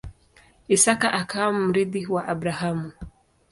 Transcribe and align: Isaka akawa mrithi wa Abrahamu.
Isaka 0.75 1.07
akawa 1.19 1.51
mrithi 1.65 2.01
wa 2.13 2.21
Abrahamu. 2.33 2.89